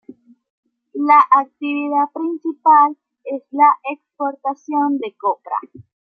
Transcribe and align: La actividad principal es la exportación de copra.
La 0.93 1.23
actividad 1.29 2.07
principal 2.11 2.97
es 3.23 3.43
la 3.51 3.67
exportación 3.93 4.97
de 4.97 5.15
copra. 5.15 5.53